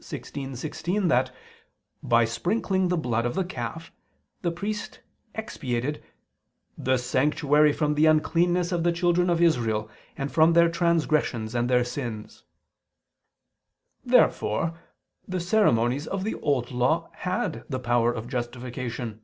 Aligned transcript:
16:16) 0.00 1.08
that, 1.08 1.34
by 2.04 2.24
sprinkling 2.24 2.86
the 2.86 2.96
blood 2.96 3.26
of 3.26 3.34
the 3.34 3.44
calf, 3.44 3.90
the 4.42 4.52
priest 4.52 5.00
expiated 5.34 6.00
"the 6.76 6.96
sanctuary 6.96 7.72
from 7.72 7.96
the 7.96 8.06
uncleanness 8.06 8.70
of 8.70 8.84
the 8.84 8.92
children 8.92 9.28
of 9.28 9.42
Israel, 9.42 9.90
and 10.16 10.30
from 10.30 10.52
their 10.52 10.68
transgressions 10.68 11.52
and... 11.52 11.68
their 11.68 11.82
sins." 11.84 12.44
Therefore 14.04 14.78
the 15.26 15.40
ceremonies 15.40 16.06
of 16.06 16.22
the 16.22 16.36
Old 16.36 16.70
Law 16.70 17.10
had 17.14 17.64
the 17.68 17.80
power 17.80 18.12
of 18.12 18.28
justification. 18.28 19.22